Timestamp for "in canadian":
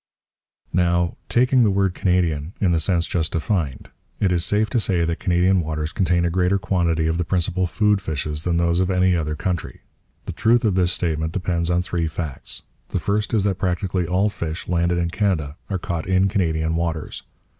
16.07-16.75